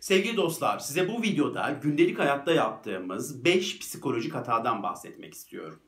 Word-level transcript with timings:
Sevgili 0.00 0.36
dostlar, 0.36 0.78
size 0.78 1.08
bu 1.08 1.22
videoda 1.22 1.78
gündelik 1.82 2.18
hayatta 2.18 2.52
yaptığımız 2.52 3.44
5 3.44 3.78
psikolojik 3.78 4.34
hatadan 4.34 4.82
bahsetmek 4.82 5.34
istiyorum. 5.34 5.80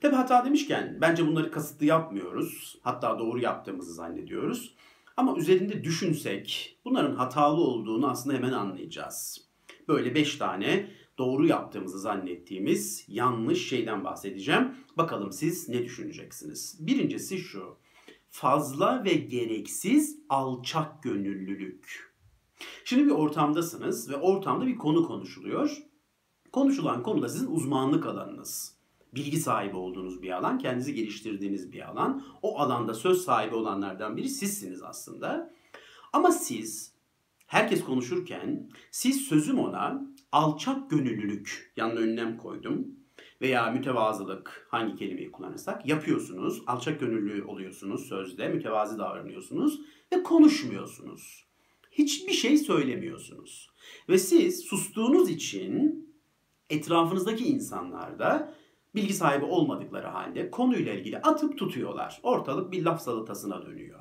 Tabi 0.00 0.14
hata 0.14 0.44
demişken 0.44 0.98
bence 1.00 1.26
bunları 1.26 1.50
kasıtlı 1.50 1.86
yapmıyoruz. 1.86 2.78
Hatta 2.82 3.18
doğru 3.18 3.38
yaptığımızı 3.40 3.94
zannediyoruz. 3.94 4.74
Ama 5.16 5.36
üzerinde 5.36 5.84
düşünsek 5.84 6.78
bunların 6.84 7.14
hatalı 7.14 7.60
olduğunu 7.60 8.10
aslında 8.10 8.36
hemen 8.36 8.52
anlayacağız. 8.52 9.48
Böyle 9.88 10.14
5 10.14 10.36
tane 10.36 10.90
doğru 11.18 11.46
yaptığımızı 11.46 11.98
zannettiğimiz 11.98 13.04
yanlış 13.08 13.68
şeyden 13.68 14.04
bahsedeceğim. 14.04 14.74
Bakalım 14.96 15.32
siz 15.32 15.68
ne 15.68 15.84
düşüneceksiniz? 15.84 16.76
Birincisi 16.86 17.38
şu. 17.38 17.78
Fazla 18.30 19.04
ve 19.04 19.14
gereksiz 19.14 20.18
alçak 20.28 21.02
gönüllülük. 21.02 22.05
Şimdi 22.84 23.06
bir 23.06 23.10
ortamdasınız 23.10 24.10
ve 24.10 24.16
ortamda 24.16 24.66
bir 24.66 24.76
konu 24.76 25.06
konuşuluyor. 25.06 25.76
Konuşulan 26.52 27.02
konu 27.02 27.22
da 27.22 27.28
sizin 27.28 27.46
uzmanlık 27.52 28.06
alanınız. 28.06 28.76
Bilgi 29.14 29.36
sahibi 29.36 29.76
olduğunuz 29.76 30.22
bir 30.22 30.30
alan, 30.30 30.58
kendinizi 30.58 30.94
geliştirdiğiniz 30.94 31.72
bir 31.72 31.88
alan. 31.88 32.24
O 32.42 32.58
alanda 32.58 32.94
söz 32.94 33.24
sahibi 33.24 33.54
olanlardan 33.54 34.16
biri 34.16 34.28
sizsiniz 34.28 34.82
aslında. 34.82 35.52
Ama 36.12 36.30
siz 36.30 36.94
herkes 37.46 37.84
konuşurken 37.84 38.70
siz 38.90 39.16
sözüm 39.16 39.58
ona 39.58 40.06
alçak 40.32 40.90
gönüllülük 40.90 41.72
yanına 41.76 42.00
önlem 42.00 42.36
koydum 42.36 42.86
veya 43.40 43.70
mütevazılık 43.70 44.66
hangi 44.70 44.96
kelimeyi 44.96 45.32
kullanırsak 45.32 45.86
yapıyorsunuz. 45.86 46.62
Alçak 46.66 47.00
gönüllü 47.00 47.44
oluyorsunuz 47.44 48.08
sözde, 48.08 48.48
mütevazi 48.48 48.98
davranıyorsunuz 48.98 49.80
ve 50.12 50.22
konuşmuyorsunuz. 50.22 51.46
Hiçbir 51.98 52.32
şey 52.32 52.58
söylemiyorsunuz. 52.58 53.70
Ve 54.08 54.18
siz 54.18 54.60
sustuğunuz 54.60 55.30
için 55.30 56.06
etrafınızdaki 56.70 57.44
insanlar 57.44 58.18
da 58.18 58.54
bilgi 58.94 59.14
sahibi 59.14 59.44
olmadıkları 59.44 60.06
halde 60.06 60.50
konuyla 60.50 60.92
ilgili 60.92 61.18
atıp 61.18 61.58
tutuyorlar. 61.58 62.20
Ortalık 62.22 62.72
bir 62.72 62.84
laf 62.84 63.02
salatasına 63.02 63.66
dönüyor. 63.66 64.00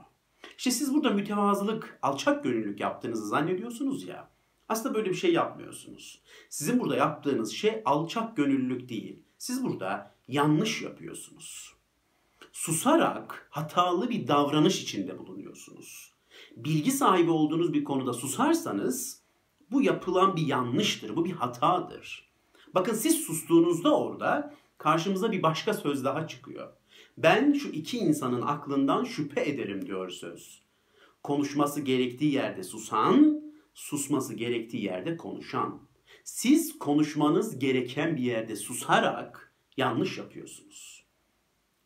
İşte 0.57 0.71
siz 0.71 0.93
burada 0.93 1.09
mütevazılık, 1.09 1.99
alçak 2.01 2.43
gönüllülük 2.43 2.79
yaptığınızı 2.79 3.27
zannediyorsunuz 3.27 4.07
ya. 4.07 4.29
Aslında 4.69 4.95
böyle 4.95 5.09
bir 5.09 5.15
şey 5.15 5.33
yapmıyorsunuz. 5.33 6.21
Sizin 6.49 6.79
burada 6.79 6.95
yaptığınız 6.95 7.51
şey 7.51 7.81
alçak 7.85 8.37
gönüllülük 8.37 8.89
değil. 8.89 9.19
Siz 9.37 9.63
burada 9.63 10.15
yanlış 10.27 10.81
yapıyorsunuz. 10.81 11.73
Susarak 12.51 13.47
hatalı 13.49 14.09
bir 14.09 14.27
davranış 14.27 14.83
içinde 14.83 15.17
bulunuyorsunuz. 15.17 16.14
Bilgi 16.55 16.91
sahibi 16.91 17.31
olduğunuz 17.31 17.73
bir 17.73 17.83
konuda 17.83 18.13
susarsanız 18.13 19.21
bu 19.71 19.81
yapılan 19.81 20.35
bir 20.35 20.47
yanlıştır, 20.47 21.15
bu 21.15 21.25
bir 21.25 21.31
hatadır. 21.31 22.29
Bakın 22.75 22.93
siz 22.93 23.15
sustuğunuzda 23.15 23.97
orada 23.97 24.53
karşımıza 24.77 25.31
bir 25.31 25.43
başka 25.43 25.73
söz 25.73 26.05
daha 26.05 26.27
çıkıyor. 26.27 26.73
Ben 27.17 27.53
şu 27.53 27.69
iki 27.69 27.97
insanın 27.97 28.41
aklından 28.41 29.03
şüphe 29.03 29.49
ederim 29.49 29.85
diyor 29.85 30.09
söz. 30.09 30.61
Konuşması 31.23 31.81
gerektiği 31.81 32.33
yerde 32.33 32.63
susan, 32.63 33.41
susması 33.73 34.33
gerektiği 34.33 34.83
yerde 34.83 35.17
konuşan. 35.17 35.81
Siz 36.23 36.79
konuşmanız 36.79 37.59
gereken 37.59 38.17
bir 38.17 38.23
yerde 38.23 38.55
susarak 38.55 39.53
yanlış 39.77 40.17
yapıyorsunuz. 40.17 41.05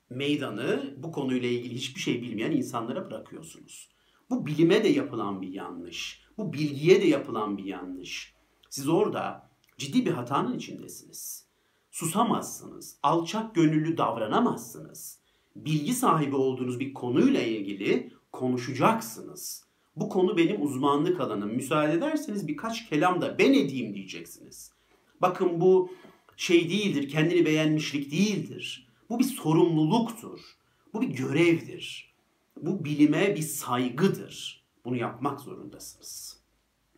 Meydanı 0.10 0.94
bu 0.98 1.12
konuyla 1.12 1.50
ilgili 1.50 1.76
hiçbir 1.76 2.02
şey 2.02 2.22
bilmeyen 2.22 2.52
insanlara 2.52 3.06
bırakıyorsunuz. 3.06 3.90
Bu 4.30 4.46
bilime 4.46 4.84
de 4.84 4.88
yapılan 4.88 5.42
bir 5.42 5.54
yanlış. 5.54 6.22
Bu 6.38 6.54
bilgiye 6.54 7.02
de 7.02 7.06
yapılan 7.06 7.58
bir 7.58 7.66
yanlış. 7.66 8.34
Siz 8.70 8.90
orada 8.90 9.50
ciddi 9.78 10.06
bir 10.06 10.12
hatanın 10.12 10.58
içindesiniz. 10.58 11.46
Susamazsınız. 11.92 12.98
Alçak 13.04 13.56
gönüllü 13.56 13.98
davranamazsınız. 13.98 15.20
Bilgi 15.56 15.94
sahibi 15.94 16.36
olduğunuz 16.36 16.80
bir 16.80 16.94
konuyla 16.94 17.42
ilgili 17.42 18.14
konuşacaksınız. 18.32 19.64
Bu 19.96 20.10
konu 20.10 20.38
benim 20.38 20.62
uzmanlık 20.62 21.20
alanım. 21.20 21.56
Müsaade 21.56 21.94
ederseniz 21.94 22.48
birkaç 22.48 22.90
kelam 22.90 23.22
da 23.22 23.38
ben 23.40 23.54
edeyim 23.54 23.94
diyeceksiniz. 23.94 24.72
Bakın 25.22 25.62
bu 25.62 25.92
şey 26.38 26.70
değildir, 26.70 27.10
kendini 27.10 27.46
beğenmişlik 27.46 28.12
değildir. 28.12 28.88
Bu 29.10 29.20
bir 29.20 29.24
sorumluluktur. 29.24 30.40
Bu 30.94 31.02
bir 31.02 31.08
görevdir. 31.08 32.09
Bu 32.62 32.86
bilime 32.86 33.36
bir 33.36 33.42
saygıdır. 33.42 34.66
Bunu 34.86 34.96
yapmak 34.96 35.40
zorundasınız. 35.42 36.40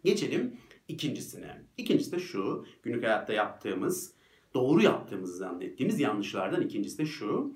Geçelim 0.03 0.57
ikincisine. 0.88 1.66
İkincisi 1.77 2.11
de 2.11 2.19
şu, 2.19 2.66
günlük 2.83 3.03
hayatta 3.03 3.33
yaptığımız, 3.33 4.13
doğru 4.53 4.81
yaptığımızı 4.81 5.38
zannettiğimiz 5.38 5.99
yanlışlardan 5.99 6.61
ikincisi 6.61 6.97
de 6.97 7.05
şu. 7.05 7.53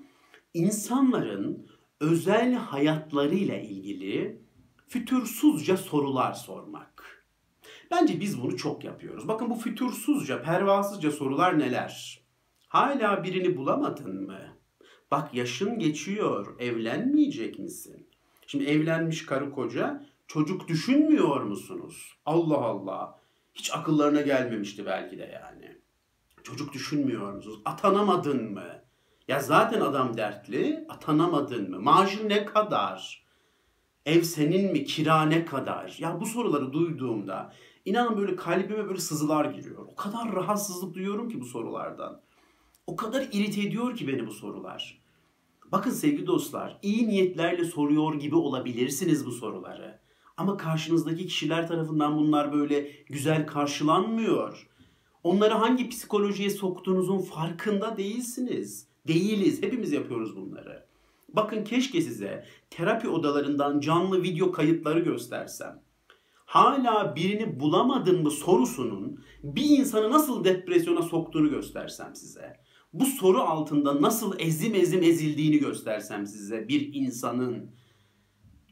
İnsanların 0.54 1.68
özel 2.00 2.54
hayatlarıyla 2.54 3.58
ilgili 3.58 4.42
fütursuzca 4.88 5.76
sorular 5.76 6.32
sormak. 6.32 7.26
Bence 7.90 8.20
biz 8.20 8.42
bunu 8.42 8.56
çok 8.56 8.84
yapıyoruz. 8.84 9.28
Bakın 9.28 9.50
bu 9.50 9.54
fütursuzca, 9.54 10.42
pervasızca 10.42 11.10
sorular 11.10 11.58
neler? 11.58 12.22
Hala 12.68 13.24
birini 13.24 13.56
bulamadın 13.56 14.26
mı? 14.26 14.55
Bak 15.10 15.34
yaşın 15.34 15.78
geçiyor, 15.78 16.60
evlenmeyecek 16.60 17.58
misin? 17.58 18.08
Şimdi 18.46 18.64
evlenmiş 18.64 19.26
karı 19.26 19.50
koca, 19.50 20.06
çocuk 20.26 20.68
düşünmüyor 20.68 21.42
musunuz? 21.42 22.12
Allah 22.24 22.58
Allah. 22.58 23.20
Hiç 23.54 23.70
akıllarına 23.74 24.20
gelmemişti 24.20 24.86
belki 24.86 25.18
de 25.18 25.40
yani. 25.42 25.80
Çocuk 26.42 26.72
düşünmüyor 26.72 27.32
musunuz? 27.32 27.60
Atanamadın 27.64 28.52
mı? 28.52 28.82
Ya 29.28 29.40
zaten 29.40 29.80
adam 29.80 30.16
dertli, 30.16 30.86
atanamadın 30.88 31.70
mı? 31.70 31.80
Maaşın 31.80 32.28
ne 32.28 32.44
kadar? 32.44 33.26
Ev 34.06 34.22
senin 34.22 34.72
mi? 34.72 34.84
Kira 34.84 35.22
ne 35.22 35.44
kadar? 35.44 35.96
Ya 35.98 36.20
bu 36.20 36.26
soruları 36.26 36.72
duyduğumda 36.72 37.52
inanın 37.84 38.16
böyle 38.16 38.36
kalbime 38.36 38.88
böyle 38.88 39.00
sızılar 39.00 39.44
giriyor. 39.44 39.86
O 39.88 39.94
kadar 39.94 40.32
rahatsızlık 40.32 40.94
duyuyorum 40.94 41.28
ki 41.28 41.40
bu 41.40 41.44
sorulardan. 41.44 42.22
O 42.86 42.96
kadar 42.96 43.28
irite 43.32 43.60
ediyor 43.62 43.96
ki 43.96 44.08
beni 44.08 44.26
bu 44.26 44.32
sorular. 44.32 45.02
Bakın 45.72 45.90
sevgili 45.90 46.26
dostlar, 46.26 46.78
iyi 46.82 47.08
niyetlerle 47.08 47.64
soruyor 47.64 48.14
gibi 48.14 48.36
olabilirsiniz 48.36 49.26
bu 49.26 49.32
soruları. 49.32 49.98
Ama 50.36 50.56
karşınızdaki 50.56 51.26
kişiler 51.26 51.68
tarafından 51.68 52.16
bunlar 52.16 52.52
böyle 52.52 52.90
güzel 53.06 53.46
karşılanmıyor. 53.46 54.68
Onları 55.22 55.54
hangi 55.54 55.88
psikolojiye 55.88 56.50
soktuğunuzun 56.50 57.18
farkında 57.18 57.96
değilsiniz. 57.96 58.86
Değiliz. 59.08 59.62
Hepimiz 59.62 59.92
yapıyoruz 59.92 60.36
bunları. 60.36 60.86
Bakın 61.28 61.64
keşke 61.64 62.00
size 62.00 62.46
terapi 62.70 63.08
odalarından 63.08 63.80
canlı 63.80 64.22
video 64.22 64.52
kayıtları 64.52 65.00
göstersem. 65.00 65.82
Hala 66.46 67.16
birini 67.16 67.60
bulamadın 67.60 68.22
mı 68.22 68.30
sorusunun 68.30 69.24
bir 69.42 69.78
insanı 69.78 70.10
nasıl 70.10 70.44
depresyona 70.44 71.02
soktuğunu 71.02 71.50
göstersem 71.50 72.14
size. 72.14 72.65
Bu 73.00 73.06
soru 73.06 73.40
altında 73.40 74.02
nasıl 74.02 74.34
ezim 74.38 74.74
ezim 74.74 75.02
ezildiğini 75.02 75.58
göstersem 75.58 76.26
size 76.26 76.68
bir 76.68 76.94
insanın. 76.94 77.70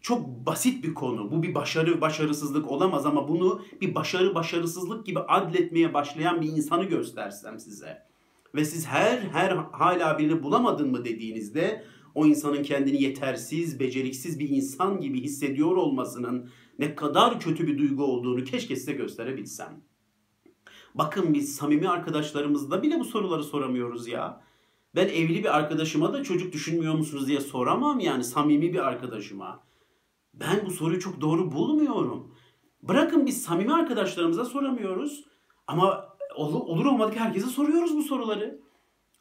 Çok 0.00 0.46
basit 0.46 0.84
bir 0.84 0.94
konu. 0.94 1.30
Bu 1.30 1.42
bir 1.42 1.54
başarı 1.54 2.00
başarısızlık 2.00 2.70
olamaz 2.70 3.06
ama 3.06 3.28
bunu 3.28 3.62
bir 3.80 3.94
başarı 3.94 4.34
başarısızlık 4.34 5.06
gibi 5.06 5.18
adletmeye 5.18 5.94
başlayan 5.94 6.40
bir 6.40 6.48
insanı 6.48 6.84
göstersem 6.84 7.58
size. 7.58 8.02
Ve 8.54 8.64
siz 8.64 8.86
her 8.86 9.18
her 9.18 9.50
hala 9.72 10.18
birini 10.18 10.42
bulamadın 10.42 10.90
mı 10.90 11.04
dediğinizde 11.04 11.84
o 12.14 12.26
insanın 12.26 12.62
kendini 12.62 13.02
yetersiz, 13.02 13.80
beceriksiz 13.80 14.38
bir 14.38 14.48
insan 14.48 15.00
gibi 15.00 15.22
hissediyor 15.22 15.76
olmasının 15.76 16.50
ne 16.78 16.94
kadar 16.94 17.40
kötü 17.40 17.66
bir 17.66 17.78
duygu 17.78 18.04
olduğunu 18.04 18.44
keşke 18.44 18.76
size 18.76 18.92
gösterebilsem. 18.92 19.80
Bakın 20.94 21.34
biz 21.34 21.56
samimi 21.56 21.88
arkadaşlarımızda 21.88 22.82
bile 22.82 23.00
bu 23.00 23.04
soruları 23.04 23.44
soramıyoruz 23.44 24.08
ya. 24.08 24.40
Ben 24.94 25.08
evli 25.08 25.38
bir 25.44 25.56
arkadaşıma 25.56 26.12
da 26.12 26.22
çocuk 26.22 26.52
düşünmüyor 26.52 26.94
musunuz 26.94 27.28
diye 27.28 27.40
soramam 27.40 28.00
yani 28.00 28.24
samimi 28.24 28.72
bir 28.72 28.78
arkadaşıma. 28.78 29.60
Ben 30.34 30.66
bu 30.66 30.70
soruyu 30.70 31.00
çok 31.00 31.20
doğru 31.20 31.52
bulmuyorum. 31.52 32.34
Bırakın 32.82 33.26
biz 33.26 33.42
samimi 33.42 33.74
arkadaşlarımıza 33.74 34.44
soramıyoruz. 34.44 35.24
Ama 35.66 36.08
olur, 36.34 36.60
olur 36.60 36.86
olmadık 36.86 37.16
herkese 37.16 37.46
soruyoruz 37.46 37.96
bu 37.96 38.02
soruları. 38.02 38.60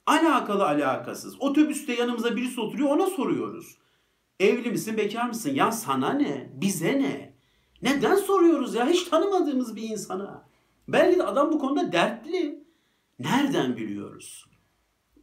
Alakalı 0.06 0.68
alakasız. 0.68 1.42
Otobüste 1.42 1.94
yanımıza 1.94 2.36
birisi 2.36 2.62
oturuyor 2.62 2.90
ona 2.90 3.06
soruyoruz. 3.06 3.78
Evli 4.40 4.72
misin 4.72 4.98
bekar 4.98 5.28
mısın? 5.28 5.54
Ya 5.54 5.72
sana 5.72 6.14
ne? 6.14 6.54
Bize 6.62 7.00
ne? 7.00 7.34
Neden 7.82 8.16
soruyoruz 8.16 8.76
ya? 8.76 8.88
Hiç 8.88 9.04
tanımadığımız 9.04 9.76
bir 9.76 9.90
insana. 9.90 10.53
Belki 10.88 11.20
de 11.20 11.24
adam 11.24 11.52
bu 11.52 11.60
konuda 11.60 11.92
dertli. 11.92 12.64
Nereden 13.20 13.78
biliyoruz? 13.78 14.46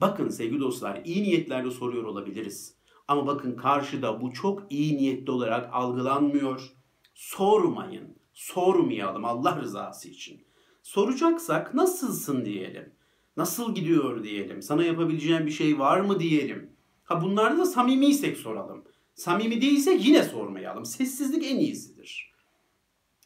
Bakın 0.01 0.29
sevgili 0.29 0.61
dostlar 0.61 1.01
iyi 1.05 1.23
niyetlerle 1.23 1.71
soruyor 1.71 2.05
olabiliriz. 2.05 2.75
Ama 3.09 3.27
bakın 3.27 3.57
karşıda 3.57 4.21
bu 4.21 4.33
çok 4.33 4.73
iyi 4.73 4.97
niyetli 4.97 5.31
olarak 5.31 5.69
algılanmıyor. 5.73 6.73
Sormayın. 7.15 8.17
Sormayalım 8.33 9.25
Allah 9.25 9.61
rızası 9.61 10.09
için. 10.09 10.45
Soracaksak 10.83 11.75
nasılsın 11.75 12.45
diyelim. 12.45 12.93
Nasıl 13.37 13.75
gidiyor 13.75 14.25
diyelim. 14.25 14.63
Sana 14.63 14.85
yapabileceğim 14.85 15.47
bir 15.47 15.51
şey 15.51 15.79
var 15.79 16.01
mı 16.01 16.21
diyelim. 16.21 16.71
Ha 17.05 17.23
bunlarda 17.23 17.59
da 17.59 17.67
samimiysek 17.67 18.37
soralım. 18.37 18.85
Samimi 19.15 19.61
değilse 19.61 19.99
yine 20.01 20.23
sormayalım. 20.23 20.85
Sessizlik 20.85 21.45
en 21.45 21.59
iyisidir. 21.59 22.33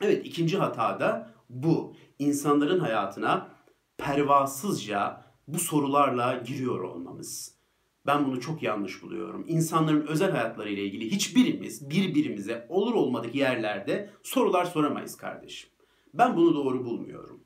Evet 0.00 0.26
ikinci 0.26 0.58
hata 0.58 1.00
da 1.00 1.34
bu. 1.50 1.96
İnsanların 2.18 2.78
hayatına 2.78 3.48
pervasızca 3.98 5.24
bu 5.48 5.58
sorularla 5.58 6.42
giriyor 6.46 6.80
olmamız. 6.80 7.54
Ben 8.06 8.26
bunu 8.26 8.40
çok 8.40 8.62
yanlış 8.62 9.02
buluyorum. 9.02 9.44
İnsanların 9.48 10.06
özel 10.06 10.30
hayatları 10.30 10.70
ile 10.70 10.84
ilgili 10.84 11.10
hiçbirimiz 11.10 11.90
birbirimize 11.90 12.66
olur 12.68 12.94
olmadık 12.94 13.34
yerlerde 13.34 14.10
sorular 14.22 14.64
soramayız 14.64 15.16
kardeşim. 15.16 15.70
Ben 16.14 16.36
bunu 16.36 16.54
doğru 16.54 16.84
bulmuyorum. 16.84 17.44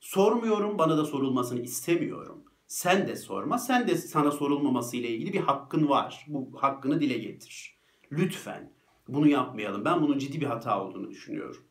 Sormuyorum, 0.00 0.78
bana 0.78 0.98
da 0.98 1.04
sorulmasını 1.04 1.60
istemiyorum. 1.60 2.44
Sen 2.66 3.08
de 3.08 3.16
sorma, 3.16 3.58
sen 3.58 3.88
de 3.88 3.96
sana 3.96 4.30
sorulmaması 4.30 4.96
ile 4.96 5.08
ilgili 5.08 5.32
bir 5.32 5.40
hakkın 5.40 5.88
var. 5.88 6.24
Bu 6.28 6.50
hakkını 6.62 7.00
dile 7.00 7.18
getir. 7.18 7.78
Lütfen 8.12 8.72
bunu 9.08 9.28
yapmayalım. 9.28 9.84
Ben 9.84 10.02
bunun 10.02 10.18
ciddi 10.18 10.40
bir 10.40 10.46
hata 10.46 10.84
olduğunu 10.84 11.10
düşünüyorum. 11.10 11.64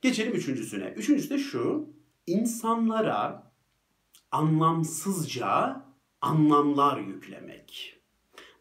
Geçelim 0.00 0.32
üçüncüsüne. 0.32 0.94
Üçüncüsü 0.96 1.30
de 1.30 1.38
şu. 1.38 1.88
İnsanlara 2.26 3.52
anlamsızca 4.30 5.82
anlamlar 6.20 6.98
yüklemek. 7.00 7.94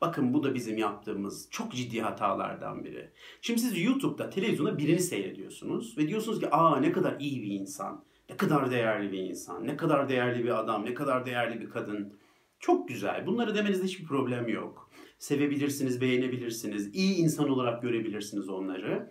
Bakın 0.02 0.34
bu 0.34 0.44
da 0.44 0.56
bizim 0.56 0.78
yaptığımız 0.78 1.48
çok 1.52 1.74
ciddi 1.74 2.02
hatalardan 2.02 2.84
biri. 2.84 3.12
Şimdi 3.42 3.60
siz 3.60 3.84
YouTube'da, 3.84 4.30
televizyonda 4.30 4.78
birini 4.78 5.00
seyrediyorsunuz 5.00 5.98
ve 5.98 6.08
diyorsunuz 6.08 6.40
ki 6.40 6.50
aa 6.50 6.80
ne 6.80 6.92
kadar 6.92 7.20
iyi 7.20 7.42
bir 7.42 7.52
insan, 7.52 8.04
ne 8.30 8.38
kadar 8.38 8.72
değerli 8.72 9.12
bir 9.12 9.20
insan, 9.20 9.68
ne 9.68 9.78
kadar 9.78 10.10
değerli 10.10 10.44
bir 10.44 10.60
adam, 10.60 10.86
ne 10.86 10.94
kadar 10.94 11.26
değerli 11.26 11.62
bir 11.62 11.70
kadın. 11.70 12.14
Çok 12.60 12.88
güzel. 12.88 13.26
Bunları 13.26 13.56
demenizde 13.56 13.86
hiçbir 13.86 14.06
problem 14.06 14.48
yok. 14.48 14.90
Sevebilirsiniz, 15.20 16.02
beğenebilirsiniz, 16.02 16.96
iyi 16.96 17.16
insan 17.16 17.50
olarak 17.50 17.82
görebilirsiniz 17.82 18.50
onları. 18.50 19.10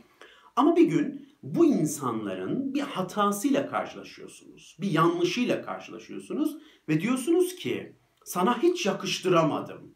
Ama 0.57 0.77
bir 0.77 0.85
gün 0.85 1.26
bu 1.43 1.67
insanların 1.67 2.75
bir 2.75 2.81
hatasıyla 2.81 3.69
karşılaşıyorsunuz. 3.69 4.77
Bir 4.81 4.91
yanlışıyla 4.91 5.63
karşılaşıyorsunuz 5.63 6.57
ve 6.89 7.01
diyorsunuz 7.01 7.57
ki 7.57 7.97
sana 8.25 8.63
hiç 8.63 8.87
yakıştıramadım. 8.87 9.95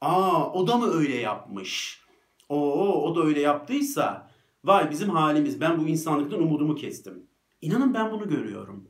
Aa 0.00 0.52
o 0.52 0.66
da 0.66 0.76
mı 0.76 0.86
öyle 0.86 1.16
yapmış? 1.16 2.02
Oo 2.48 3.02
o 3.02 3.16
da 3.16 3.22
öyle 3.22 3.40
yaptıysa 3.40 4.30
vay 4.64 4.90
bizim 4.90 5.10
halimiz 5.10 5.60
ben 5.60 5.80
bu 5.80 5.88
insanlıktan 5.88 6.42
umudumu 6.42 6.74
kestim. 6.74 7.26
İnanın 7.60 7.94
ben 7.94 8.12
bunu 8.12 8.28
görüyorum. 8.28 8.88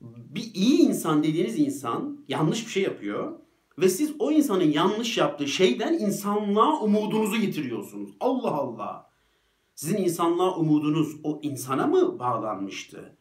Bir 0.00 0.54
iyi 0.54 0.78
insan 0.78 1.22
dediğiniz 1.22 1.58
insan 1.58 2.24
yanlış 2.28 2.66
bir 2.66 2.70
şey 2.70 2.82
yapıyor 2.82 3.38
ve 3.78 3.88
siz 3.88 4.12
o 4.18 4.32
insanın 4.32 4.70
yanlış 4.72 5.18
yaptığı 5.18 5.48
şeyden 5.48 5.92
insanlığa 5.92 6.80
umudunuzu 6.80 7.36
yitiriyorsunuz. 7.36 8.10
Allah 8.20 8.50
Allah. 8.50 9.10
Sizin 9.76 9.96
insanlığa 9.96 10.56
umudunuz 10.56 11.16
o 11.22 11.40
insana 11.42 11.86
mı 11.86 12.18
bağlanmıştı? 12.18 13.16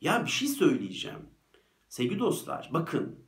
Ya 0.00 0.24
bir 0.24 0.30
şey 0.30 0.48
söyleyeceğim. 0.48 1.18
Sevgili 1.88 2.18
dostlar 2.18 2.70
bakın 2.72 3.18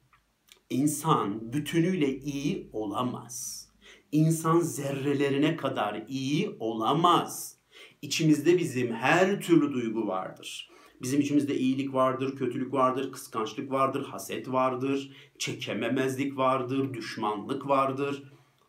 insan 0.70 1.52
bütünüyle 1.52 2.18
iyi 2.18 2.70
olamaz. 2.72 3.68
İnsan 4.12 4.60
zerrelerine 4.60 5.56
kadar 5.56 6.04
iyi 6.08 6.56
olamaz. 6.58 7.56
İçimizde 8.02 8.58
bizim 8.58 8.94
her 8.94 9.40
türlü 9.40 9.72
duygu 9.72 10.06
vardır. 10.06 10.70
Bizim 11.02 11.20
içimizde 11.20 11.58
iyilik 11.58 11.94
vardır, 11.94 12.36
kötülük 12.36 12.72
vardır, 12.72 13.12
kıskançlık 13.12 13.72
vardır, 13.72 14.04
haset 14.04 14.48
vardır, 14.48 15.12
çekememezlik 15.38 16.36
vardır, 16.36 16.94
düşmanlık 16.94 17.68
vardır. 17.68 18.22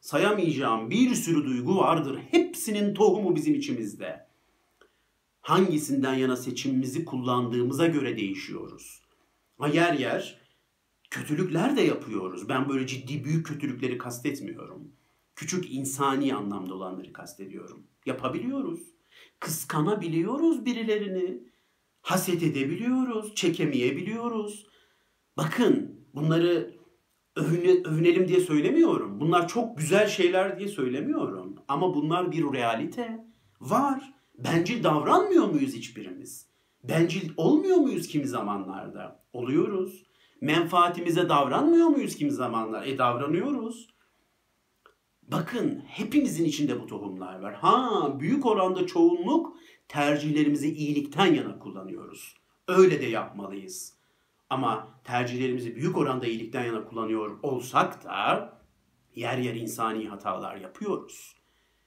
Sayamayacağım 0.03 0.89
bir 0.89 1.15
sürü 1.15 1.45
duygu 1.45 1.77
vardır. 1.77 2.19
Hepsinin 2.31 2.94
tohumu 2.94 3.35
bizim 3.35 3.55
içimizde. 3.55 4.27
Hangisinden 5.41 6.13
yana 6.13 6.35
seçimimizi 6.35 7.05
kullandığımıza 7.05 7.88
göre 7.88 8.17
değişiyoruz. 8.17 9.01
Ha 9.57 9.67
yer 9.67 9.94
yer 9.94 10.41
kötülükler 11.09 11.77
de 11.77 11.81
yapıyoruz. 11.81 12.50
Ben 12.50 12.69
böyle 12.69 12.88
ciddi 12.88 13.23
büyük 13.23 13.45
kötülükleri 13.45 13.97
kastetmiyorum. 13.97 14.91
Küçük 15.35 15.73
insani 15.73 16.35
anlamda 16.35 16.73
olanları 16.75 17.13
kastediyorum. 17.13 17.83
Yapabiliyoruz. 18.05 18.79
Kıskanabiliyoruz 19.39 20.65
birilerini. 20.65 21.44
Haset 22.01 22.44
edebiliyoruz, 22.44 23.35
çekemeyebiliyoruz. 23.35 24.67
Bakın 25.38 26.00
bunları 26.13 26.82
övüne, 27.35 27.71
övünelim 27.71 28.27
diye 28.27 28.39
söylemiyorum. 28.39 29.19
Bunlar 29.19 29.47
çok 29.47 29.77
güzel 29.77 30.07
şeyler 30.07 30.59
diye 30.59 30.68
söylemiyorum. 30.68 31.56
Ama 31.68 31.95
bunlar 31.95 32.31
bir 32.31 32.44
realite. 32.44 33.25
Var. 33.62 34.13
Bencil 34.38 34.83
davranmıyor 34.83 35.47
muyuz 35.47 35.74
hiçbirimiz? 35.74 36.47
Bencil 36.83 37.31
olmuyor 37.38 37.77
muyuz 37.77 38.07
kimi 38.07 38.27
zamanlarda? 38.27 39.24
Oluyoruz. 39.33 40.03
Menfaatimize 40.41 41.30
davranmıyor 41.30 41.88
muyuz 41.88 42.15
kimi 42.15 42.31
zamanlar? 42.31 42.88
E 42.88 42.97
davranıyoruz. 42.97 43.88
Bakın 45.21 45.83
hepimizin 45.88 46.45
içinde 46.45 46.81
bu 46.81 46.88
tohumlar 46.88 47.39
var. 47.39 47.53
Ha 47.53 48.15
büyük 48.19 48.45
oranda 48.45 48.88
çoğunluk 48.88 49.57
tercihlerimizi 49.88 50.74
iyilikten 50.74 51.33
yana 51.33 51.59
kullanıyoruz. 51.59 52.36
Öyle 52.68 53.01
de 53.01 53.06
yapmalıyız. 53.06 53.94
Ama 54.53 54.88
tercihlerimizi 55.03 55.75
büyük 55.75 55.97
oranda 55.97 56.27
iyilikten 56.27 56.65
yana 56.65 56.85
kullanıyor 56.85 57.39
olsak 57.44 58.03
da 58.03 58.53
yer 59.15 59.38
yer 59.38 59.55
insani 59.55 60.07
hatalar 60.07 60.55
yapıyoruz. 60.55 61.35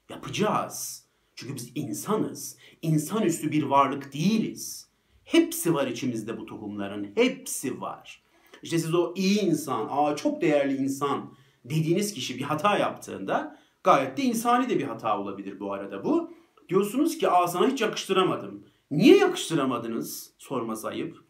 Yapacağız. 0.09 1.05
Çünkü 1.35 1.55
biz 1.55 1.71
insanız. 1.75 2.57
İnsanüstü 2.81 3.51
bir 3.51 3.63
varlık 3.63 4.13
değiliz. 4.13 4.89
Hepsi 5.23 5.73
var 5.73 5.87
içimizde 5.87 6.37
bu 6.37 6.45
tohumların. 6.45 7.11
Hepsi 7.15 7.81
var. 7.81 8.23
İşte 8.63 8.79
siz 8.79 8.93
o 8.95 9.13
iyi 9.15 9.41
insan, 9.41 9.87
aa 9.91 10.15
çok 10.15 10.41
değerli 10.41 10.77
insan 10.77 11.33
dediğiniz 11.65 12.13
kişi 12.13 12.37
bir 12.37 12.43
hata 12.43 12.77
yaptığında 12.77 13.59
gayet 13.83 14.17
de 14.17 14.23
insani 14.23 14.69
de 14.69 14.79
bir 14.79 14.83
hata 14.83 15.19
olabilir 15.19 15.59
bu 15.59 15.73
arada 15.73 16.03
bu. 16.03 16.33
Diyorsunuz 16.69 17.17
ki 17.17 17.29
aa 17.29 17.47
sana 17.47 17.67
hiç 17.67 17.81
yakıştıramadım. 17.81 18.65
Niye 18.91 19.17
yakıştıramadınız? 19.17 20.33
Sorması 20.37 20.87
ayıp. 20.87 21.26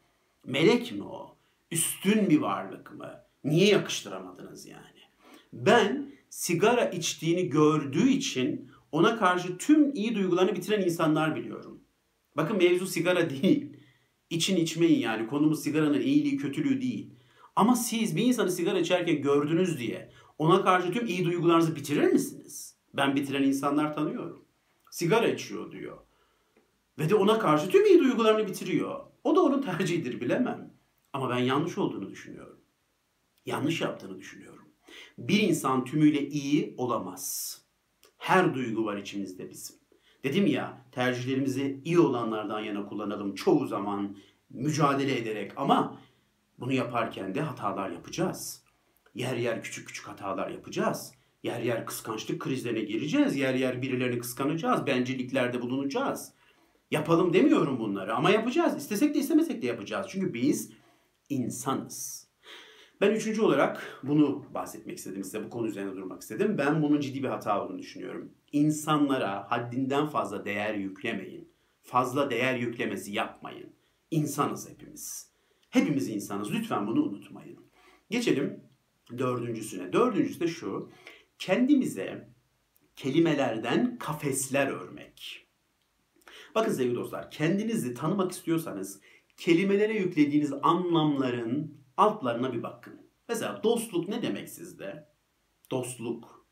Melek 0.47 0.91
mi 0.91 1.03
o? 1.03 1.37
Üstün 1.71 2.29
bir 2.29 2.37
varlık 2.37 2.93
mı? 2.97 3.13
Niye 3.43 3.67
yakıştıramadınız 3.67 4.65
yani? 4.65 4.97
Ben 5.53 6.11
sigara 6.29 6.85
içtiğini 6.85 7.49
gördüğü 7.49 8.09
için 8.09 8.71
ona 8.91 9.19
karşı 9.19 9.57
tüm 9.57 9.93
iyi 9.93 10.15
duygularını 10.15 10.55
bitiren 10.55 10.81
insanlar 10.81 11.35
biliyorum. 11.35 11.81
Bakın 12.37 12.57
mevzu 12.57 12.87
sigara 12.87 13.29
değil. 13.29 13.77
İçin 14.29 14.57
içmeyin 14.57 14.99
yani. 14.99 15.27
Konumuz 15.27 15.63
sigaranın 15.63 16.01
iyiliği 16.01 16.37
kötülüğü 16.37 16.81
değil. 16.81 17.09
Ama 17.55 17.75
siz 17.75 18.15
bir 18.15 18.25
insanı 18.25 18.51
sigara 18.51 18.79
içerken 18.79 19.21
gördünüz 19.21 19.79
diye 19.79 20.11
ona 20.37 20.63
karşı 20.63 20.91
tüm 20.91 21.07
iyi 21.07 21.25
duygularınızı 21.25 21.75
bitirir 21.75 22.11
misiniz? 22.11 22.75
Ben 22.93 23.15
bitiren 23.15 23.43
insanlar 23.43 23.95
tanıyorum. 23.95 24.45
Sigara 24.91 25.27
içiyor 25.27 25.71
diyor. 25.71 25.97
Ve 26.99 27.09
de 27.09 27.15
ona 27.15 27.39
karşı 27.39 27.69
tüm 27.69 27.85
iyi 27.85 27.99
duygularını 27.99 28.47
bitiriyor. 28.47 28.99
O 29.23 29.35
da 29.35 29.41
onun 29.41 29.61
tercihidir 29.61 30.21
bilemem. 30.21 30.73
Ama 31.13 31.29
ben 31.29 31.37
yanlış 31.37 31.77
olduğunu 31.77 32.09
düşünüyorum. 32.09 32.59
Yanlış 33.45 33.81
yaptığını 33.81 34.19
düşünüyorum. 34.19 34.65
Bir 35.17 35.39
insan 35.39 35.85
tümüyle 35.85 36.27
iyi 36.27 36.73
olamaz. 36.77 37.57
Her 38.17 38.53
duygu 38.53 38.85
var 38.85 38.97
içimizde 38.97 39.49
bizim. 39.49 39.75
Dedim 40.23 40.47
ya 40.47 40.85
tercihlerimizi 40.91 41.81
iyi 41.85 41.99
olanlardan 41.99 42.59
yana 42.59 42.85
kullanalım 42.85 43.35
çoğu 43.35 43.67
zaman 43.67 44.17
mücadele 44.49 45.17
ederek 45.17 45.51
ama 45.55 45.99
bunu 46.59 46.73
yaparken 46.73 47.35
de 47.35 47.41
hatalar 47.41 47.89
yapacağız. 47.89 48.63
Yer 49.15 49.35
yer 49.35 49.63
küçük 49.63 49.87
küçük 49.87 50.07
hatalar 50.07 50.49
yapacağız. 50.49 51.13
Yer 51.43 51.61
yer 51.61 51.85
kıskançlık 51.85 52.41
krizlerine 52.41 52.81
gireceğiz. 52.81 53.35
Yer 53.35 53.53
yer 53.53 53.81
birilerini 53.81 54.19
kıskanacağız. 54.19 54.87
Bencilliklerde 54.87 55.61
bulunacağız. 55.61 56.33
Yapalım 56.91 57.33
demiyorum 57.33 57.79
bunları 57.79 58.15
ama 58.15 58.29
yapacağız. 58.29 58.77
İstesek 58.77 59.15
de 59.15 59.19
istemesek 59.19 59.61
de 59.61 59.65
yapacağız. 59.65 60.07
Çünkü 60.09 60.33
biz 60.33 60.71
insanız. 61.29 62.27
Ben 63.01 63.11
üçüncü 63.11 63.41
olarak 63.41 64.01
bunu 64.03 64.45
bahsetmek 64.53 64.97
istedim 64.97 65.23
size. 65.23 65.43
Bu 65.43 65.49
konu 65.49 65.67
üzerine 65.67 65.95
durmak 65.95 66.21
istedim. 66.21 66.57
Ben 66.57 66.81
bunun 66.81 66.99
ciddi 66.99 67.23
bir 67.23 67.27
hata 67.27 67.63
olduğunu 67.63 67.79
düşünüyorum. 67.79 68.31
İnsanlara 68.51 69.51
haddinden 69.51 70.07
fazla 70.07 70.45
değer 70.45 70.73
yüklemeyin. 70.73 71.51
Fazla 71.83 72.29
değer 72.29 72.55
yüklemesi 72.55 73.11
yapmayın. 73.11 73.73
İnsanız 74.11 74.69
hepimiz. 74.69 75.31
Hepimiz 75.69 76.09
insanız. 76.09 76.51
Lütfen 76.51 76.87
bunu 76.87 77.03
unutmayın. 77.03 77.59
Geçelim 78.09 78.63
dördüncüsüne. 79.17 79.93
Dördüncüsü 79.93 80.39
de 80.39 80.47
şu. 80.47 80.91
Kendimize 81.39 82.29
kelimelerden 82.95 83.97
kafesler 83.97 84.67
örmek. 84.67 85.46
Bakın 86.57 86.71
sevgili 86.71 86.95
dostlar, 86.95 87.31
kendinizi 87.31 87.93
tanımak 87.93 88.31
istiyorsanız 88.31 89.01
kelimelere 89.37 89.93
yüklediğiniz 89.93 90.53
anlamların 90.61 91.77
altlarına 91.97 92.53
bir 92.53 92.63
bakın. 92.63 93.01
Mesela 93.29 93.63
dostluk 93.63 94.07
ne 94.07 94.21
demek 94.21 94.49
sizde? 94.49 95.07
Dostluk. 95.71 96.47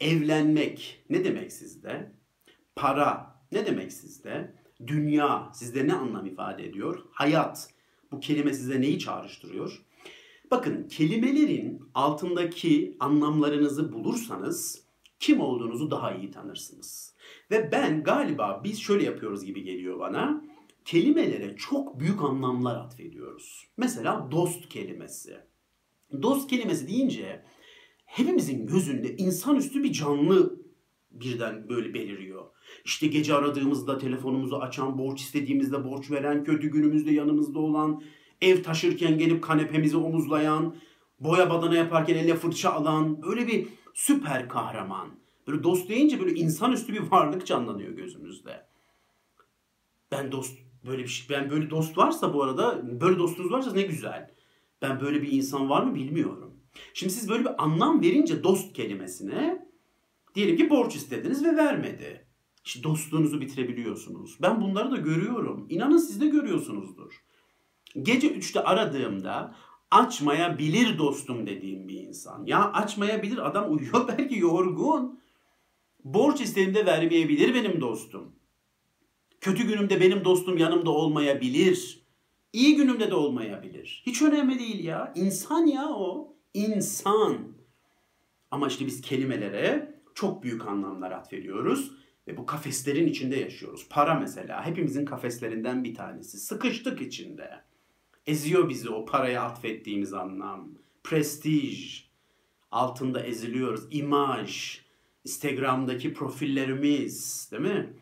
Evlenmek 0.00 1.04
ne 1.10 1.24
demek 1.24 1.52
sizde? 1.52 2.12
Para 2.76 3.40
ne 3.52 3.66
demek 3.66 3.92
sizde? 3.92 4.54
Dünya 4.86 5.50
sizde 5.54 5.86
ne 5.86 5.94
anlam 5.94 6.26
ifade 6.26 6.66
ediyor? 6.66 7.04
Hayat 7.10 7.70
bu 8.12 8.20
kelime 8.20 8.54
size 8.54 8.80
neyi 8.80 8.98
çağrıştırıyor? 8.98 9.82
Bakın 10.50 10.88
kelimelerin 10.88 11.82
altındaki 11.94 12.96
anlamlarınızı 13.00 13.92
bulursanız 13.92 14.84
kim 15.20 15.40
olduğunuzu 15.40 15.90
daha 15.90 16.14
iyi 16.14 16.30
tanırsınız. 16.30 17.17
Ve 17.50 17.72
ben 17.72 18.02
galiba 18.02 18.60
biz 18.64 18.80
şöyle 18.80 19.04
yapıyoruz 19.04 19.44
gibi 19.44 19.62
geliyor 19.62 19.98
bana. 19.98 20.44
Kelimelere 20.84 21.56
çok 21.56 22.00
büyük 22.00 22.22
anlamlar 22.22 22.76
atfediyoruz. 22.76 23.68
Mesela 23.76 24.28
dost 24.30 24.68
kelimesi. 24.68 25.36
Dost 26.22 26.50
kelimesi 26.50 26.88
deyince 26.88 27.44
hepimizin 28.04 28.66
gözünde 28.66 29.16
insanüstü 29.16 29.82
bir 29.82 29.92
canlı 29.92 30.58
birden 31.10 31.68
böyle 31.68 31.94
beliriyor. 31.94 32.44
İşte 32.84 33.06
gece 33.06 33.34
aradığımızda 33.34 33.98
telefonumuzu 33.98 34.56
açan, 34.56 34.98
borç 34.98 35.20
istediğimizde 35.20 35.84
borç 35.84 36.10
veren, 36.10 36.44
kötü 36.44 36.68
günümüzde 36.68 37.10
yanımızda 37.10 37.58
olan, 37.58 38.02
ev 38.40 38.62
taşırken 38.62 39.18
gelip 39.18 39.42
kanepemizi 39.42 39.96
omuzlayan, 39.96 40.76
boya 41.20 41.50
badana 41.50 41.76
yaparken 41.76 42.14
eline 42.14 42.34
fırça 42.34 42.70
alan, 42.70 43.22
böyle 43.22 43.46
bir 43.46 43.68
süper 43.94 44.48
kahraman. 44.48 45.08
Böyle 45.48 45.62
dost 45.62 45.88
deyince 45.88 46.20
böyle 46.20 46.34
insanüstü 46.34 46.92
bir 46.92 47.00
varlık 47.00 47.46
canlanıyor 47.46 47.92
gözümüzde. 47.92 48.66
Ben 50.12 50.32
dost 50.32 50.58
böyle 50.86 51.02
bir 51.02 51.08
şey, 51.08 51.36
ben 51.36 51.50
böyle 51.50 51.70
dost 51.70 51.98
varsa 51.98 52.34
bu 52.34 52.42
arada, 52.42 53.00
böyle 53.00 53.18
dostunuz 53.18 53.52
varsa 53.52 53.72
ne 53.72 53.82
güzel. 53.82 54.30
Ben 54.82 55.00
böyle 55.00 55.22
bir 55.22 55.32
insan 55.32 55.70
var 55.70 55.82
mı 55.82 55.94
bilmiyorum. 55.94 56.54
Şimdi 56.94 57.12
siz 57.12 57.28
böyle 57.28 57.44
bir 57.44 57.62
anlam 57.62 58.02
verince 58.02 58.42
dost 58.42 58.72
kelimesine 58.72 59.66
diyelim 60.34 60.56
ki 60.56 60.70
borç 60.70 60.96
istediniz 60.96 61.44
ve 61.44 61.56
vermedi. 61.56 62.26
İşte 62.64 62.82
dostluğunuzu 62.82 63.40
bitirebiliyorsunuz. 63.40 64.38
Ben 64.42 64.60
bunları 64.60 64.90
da 64.90 64.96
görüyorum. 64.96 65.66
İnanın 65.68 65.98
siz 65.98 66.20
de 66.20 66.26
görüyorsunuzdur. 66.26 67.24
Gece 68.02 68.28
3'te 68.28 68.60
aradığımda 68.60 69.54
açmayabilir 69.90 70.98
dostum 70.98 71.46
dediğim 71.46 71.88
bir 71.88 72.00
insan. 72.00 72.46
Ya 72.46 72.72
açmayabilir 72.72 73.46
adam 73.46 73.72
uyuyor 73.72 74.08
belki 74.18 74.38
yorgun. 74.38 75.20
Borç 76.14 76.40
istediğimde 76.40 76.86
vermeyebilir 76.86 77.54
benim 77.54 77.80
dostum. 77.80 78.32
Kötü 79.40 79.66
günümde 79.66 80.00
benim 80.00 80.24
dostum 80.24 80.58
yanımda 80.58 80.90
olmayabilir. 80.90 82.02
İyi 82.52 82.76
günümde 82.76 83.10
de 83.10 83.14
olmayabilir. 83.14 84.02
Hiç 84.06 84.22
önemli 84.22 84.58
değil 84.58 84.84
ya. 84.84 85.12
İnsan 85.16 85.66
ya 85.66 85.88
o. 85.88 86.36
İnsan. 86.54 87.38
Ama 88.50 88.68
işte 88.68 88.86
biz 88.86 89.00
kelimelere 89.00 89.94
çok 90.14 90.42
büyük 90.42 90.66
anlamlar 90.66 91.10
atfediyoruz. 91.10 91.92
Ve 92.26 92.36
bu 92.36 92.46
kafeslerin 92.46 93.06
içinde 93.06 93.36
yaşıyoruz. 93.36 93.86
Para 93.90 94.14
mesela 94.14 94.66
hepimizin 94.66 95.04
kafeslerinden 95.04 95.84
bir 95.84 95.94
tanesi. 95.94 96.38
Sıkıştık 96.38 97.02
içinde. 97.02 97.50
Eziyor 98.26 98.68
bizi 98.68 98.90
o 98.90 99.04
paraya 99.04 99.42
atfettiğimiz 99.42 100.12
anlam. 100.12 100.68
Prestij. 101.04 102.04
Altında 102.70 103.20
eziliyoruz. 103.20 103.86
İmaj. 103.90 104.80
Instagram'daki 105.24 106.12
profillerimiz. 106.12 107.48
Değil 107.52 107.62
mi? 107.62 107.92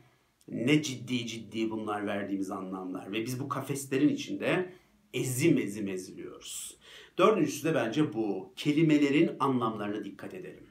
Ne 0.48 0.82
ciddi 0.82 1.26
ciddi 1.26 1.70
bunlar 1.70 2.06
verdiğimiz 2.06 2.50
anlamlar. 2.50 3.12
Ve 3.12 3.24
biz 3.24 3.40
bu 3.40 3.48
kafeslerin 3.48 4.08
içinde 4.08 4.72
ezim 5.14 5.58
ezim 5.58 5.88
eziliyoruz. 5.88 6.78
Dördüncüsü 7.18 7.64
de 7.64 7.74
bence 7.74 8.12
bu. 8.12 8.52
Kelimelerin 8.56 9.30
anlamlarına 9.40 10.04
dikkat 10.04 10.34
edelim. 10.34 10.66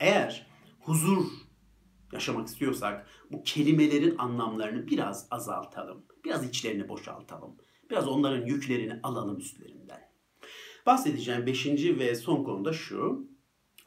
Eğer 0.00 0.46
huzur 0.80 1.26
yaşamak 2.12 2.48
istiyorsak 2.48 3.06
bu 3.30 3.42
kelimelerin 3.42 4.18
anlamlarını 4.18 4.86
biraz 4.86 5.28
azaltalım. 5.30 6.06
Biraz 6.24 6.48
içlerini 6.48 6.88
boşaltalım. 6.88 7.56
Biraz 7.90 8.08
onların 8.08 8.46
yüklerini 8.46 9.00
alalım 9.02 9.38
üstlerinden. 9.38 10.10
Bahsedeceğim 10.86 11.46
beşinci 11.46 11.98
ve 11.98 12.14
son 12.14 12.44
konu 12.44 12.64
da 12.64 12.72
şu. 12.72 13.29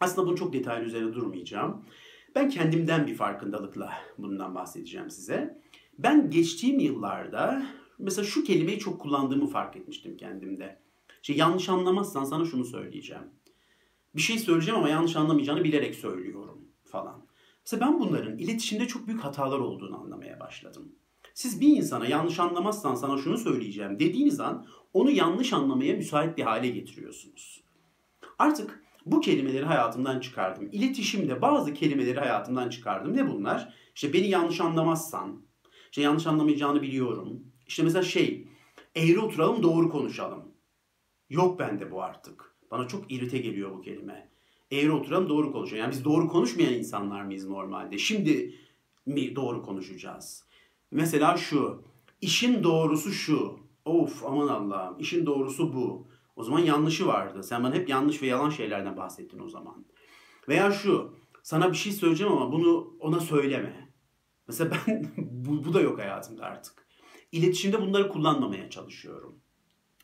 Aslında 0.04 0.28
bunu 0.28 0.38
çok 0.38 0.54
detaylı 0.54 0.86
üzerine 0.86 1.14
durmayacağım. 1.14 1.86
Ben 2.36 2.50
kendimden 2.50 3.08
bir 3.08 3.16
farkındalıkla 3.16 3.94
bundan 4.18 4.56
bahsedeceğim 4.56 5.10
size. 5.10 5.62
Ben 5.98 6.30
geçtiğim 6.30 6.80
yıllarda 6.80 7.66
mesela 8.00 8.26
şu 8.26 8.44
kelimeyi 8.44 8.80
çok 8.80 9.02
kullandığımı 9.02 9.48
fark 9.48 9.76
etmiştim 9.76 10.18
kendimde. 10.18 10.80
Şey, 11.22 11.38
yanlış 11.38 11.70
anlamazsan 11.70 12.24
sana 12.24 12.46
şunu 12.46 12.66
söyleyeceğim. 12.66 13.24
Bir 14.16 14.22
şey 14.22 14.40
söyleyeceğim 14.40 14.80
ama 14.80 14.90
yanlış 14.90 15.16
anlamayacağını 15.16 15.64
bilerek 15.64 15.96
söylüyorum 15.96 16.68
falan. 16.86 17.26
Mesela 17.66 17.88
ben 17.88 18.00
bunların 18.00 18.38
iletişimde 18.38 18.88
çok 18.88 19.08
büyük 19.08 19.24
hatalar 19.24 19.60
olduğunu 19.60 20.00
anlamaya 20.00 20.40
başladım. 20.40 20.96
Siz 21.34 21.62
bir 21.62 21.78
insana 21.78 22.08
yanlış 22.08 22.40
anlamazsan 22.40 22.96
sana 22.96 23.18
şunu 23.18 23.38
söyleyeceğim 23.38 24.00
dediğiniz 24.00 24.40
an 24.40 24.66
onu 24.94 25.12
yanlış 25.12 25.54
anlamaya 25.54 25.96
müsait 25.96 26.38
bir 26.38 26.44
hale 26.44 26.70
getiriyorsunuz. 26.70 27.64
Artık 28.40 28.84
bu 29.06 29.20
kelimeleri 29.20 29.66
hayatımdan 29.66 30.20
çıkardım. 30.20 30.70
İletişimde 30.72 31.42
bazı 31.42 31.74
kelimeleri 31.74 32.20
hayatımdan 32.20 32.70
çıkardım. 32.70 33.18
Ne 33.18 33.30
bunlar? 33.30 33.74
İşte 33.96 34.14
beni 34.14 34.28
yanlış 34.28 34.62
anlamazsan, 34.62 35.42
işte 35.86 36.02
yanlış 36.02 36.28
anlamayacağını 36.28 36.82
biliyorum. 36.82 37.44
İşte 37.68 37.84
mesela 37.84 38.04
şey, 38.04 38.48
eğri 38.96 39.20
oturalım 39.20 39.64
doğru 39.64 39.90
konuşalım. 39.90 40.44
Yok 41.30 41.60
bende 41.60 41.92
bu 41.92 42.04
artık. 42.04 42.56
Bana 42.72 42.88
çok 42.88 43.12
irite 43.12 43.38
geliyor 43.38 43.72
bu 43.72 43.82
kelime. 43.82 44.30
Eğri 44.72 44.92
oturalım 44.92 45.30
doğru 45.30 45.52
konuşalım. 45.52 45.82
Yani 45.82 45.92
biz 45.92 46.06
doğru 46.06 46.28
konuşmayan 46.28 46.74
insanlar 46.74 47.22
mıyız 47.24 47.50
normalde? 47.50 47.98
Şimdi 47.98 48.56
mi 49.06 49.36
doğru 49.36 49.64
konuşacağız? 49.64 50.46
Mesela 50.92 51.38
şu. 51.38 51.84
İşin 52.22 52.64
doğrusu 52.64 53.12
şu. 53.12 53.60
Of 53.86 54.26
aman 54.26 54.48
Allah'ım. 54.48 55.00
İşin 55.00 55.26
doğrusu 55.26 55.74
bu. 55.74 56.08
O 56.36 56.44
zaman 56.44 56.60
yanlışı 56.60 57.08
vardı. 57.08 57.44
Sen 57.44 57.64
bana 57.64 57.76
hep 57.76 57.90
yanlış 57.90 58.22
ve 58.22 58.28
yalan 58.28 58.50
şeylerden 58.50 58.98
bahsettin 58.98 59.40
o 59.40 59.50
zaman. 59.50 59.86
Veya 60.50 60.72
şu. 60.72 61.16
Sana 61.44 61.72
bir 61.72 61.78
şey 61.78 61.92
söyleyeceğim 61.92 62.34
ama 62.34 62.52
bunu 62.52 62.98
ona 63.00 63.20
söyleme. 63.20 63.94
Mesela 64.48 64.72
ben 64.88 65.12
bu, 65.18 65.66
bu 65.66 65.74
da 65.74 65.82
yok 65.82 66.00
hayatımda 66.00 66.46
artık. 66.46 66.88
İletişimde 67.32 67.82
bunları 67.82 68.10
kullanmamaya 68.10 68.70
çalışıyorum. 68.70 69.40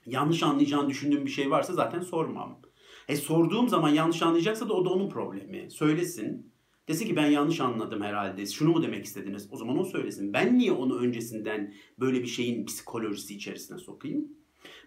Yanlış 0.06 0.44
anlayacağını 0.44 0.90
düşündüğüm 0.90 1.26
bir 1.26 1.32
şey 1.32 1.52
varsa 1.52 1.74
zaten 1.74 2.00
sormam. 2.02 2.62
E 3.08 3.16
sorduğum 3.16 3.70
zaman 3.70 3.90
yanlış 3.90 4.22
anlayacaksa 4.22 4.70
da 4.70 4.74
o 4.74 4.86
da 4.86 4.90
onun 4.90 5.10
problemi. 5.10 5.72
Söylesin. 5.72 6.52
Desin 6.88 7.08
ki 7.08 7.16
ben 7.16 7.26
yanlış 7.26 7.60
anladım 7.62 8.02
herhalde. 8.02 8.46
Şunu 8.46 8.72
mu 8.72 8.84
demek 8.84 9.06
istediniz? 9.06 9.48
O 9.52 9.58
zaman 9.58 9.80
o 9.80 9.84
söylesin. 9.84 10.34
Ben 10.34 10.58
niye 10.58 10.72
onu 10.72 11.00
öncesinden 11.00 11.74
böyle 12.00 12.22
bir 12.22 12.28
şeyin 12.28 12.66
psikolojisi 12.66 13.36
içerisine 13.36 13.78
sokayım? 13.78 14.39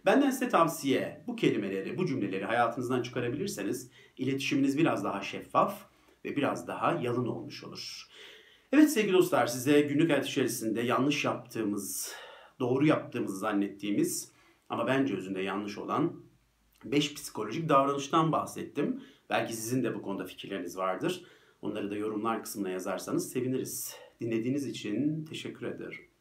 Benden 0.06 0.30
size 0.30 0.48
tavsiye 0.48 1.24
bu 1.26 1.36
kelimeleri, 1.36 1.98
bu 1.98 2.06
cümleleri 2.06 2.44
hayatınızdan 2.44 3.02
çıkarabilirseniz 3.02 3.90
iletişiminiz 4.16 4.78
biraz 4.78 5.04
daha 5.04 5.22
şeffaf 5.22 5.86
ve 6.24 6.36
biraz 6.36 6.68
daha 6.68 6.92
yalın 6.92 7.26
olmuş 7.26 7.64
olur. 7.64 8.08
Evet 8.72 8.90
sevgili 8.90 9.12
dostlar 9.12 9.46
size 9.46 9.80
günlük 9.80 10.10
hayat 10.10 10.26
içerisinde 10.26 10.80
yanlış 10.80 11.24
yaptığımız, 11.24 12.14
doğru 12.60 12.86
yaptığımızı 12.86 13.38
zannettiğimiz 13.38 14.32
ama 14.68 14.86
bence 14.86 15.16
özünde 15.16 15.40
yanlış 15.40 15.78
olan 15.78 16.12
5 16.84 17.14
psikolojik 17.14 17.68
davranıştan 17.68 18.32
bahsettim. 18.32 19.02
Belki 19.30 19.52
sizin 19.52 19.84
de 19.84 19.94
bu 19.94 20.02
konuda 20.02 20.24
fikirleriniz 20.24 20.76
vardır. 20.76 21.24
Onları 21.62 21.90
da 21.90 21.96
yorumlar 21.96 22.42
kısmına 22.42 22.70
yazarsanız 22.70 23.32
seviniriz. 23.32 23.96
Dinlediğiniz 24.20 24.66
için 24.66 25.24
teşekkür 25.24 25.66
ederim. 25.66 26.11